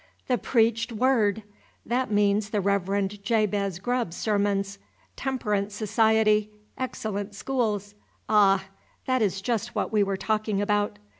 [0.25, 1.43] "The preached word"!
[1.85, 3.07] That means the Rev.
[3.21, 4.79] Jabez Grubb's sermons.
[5.15, 6.49] "Temperance society"!
[6.75, 7.93] "Excellent schools"!
[8.27, 8.63] Ah,
[9.05, 10.97] that is just what we were talking about.